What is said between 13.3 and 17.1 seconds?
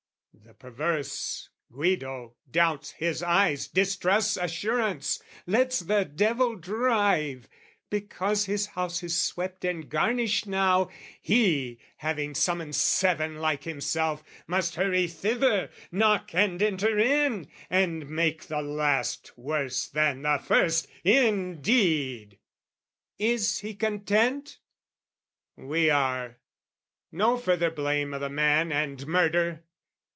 like himself, Must hurry thither, knock and enter